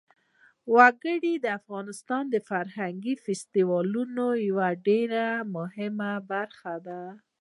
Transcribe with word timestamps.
وګړي 0.75 1.33
د 1.39 1.45
افغانستان 1.59 2.23
د 2.29 2.35
فرهنګي 2.49 3.13
فستیوالونو 3.23 4.25
یوه 4.47 4.67
ډېره 4.87 5.25
مهمه 5.55 6.11
برخه 6.31 6.73
ده. 6.87 7.01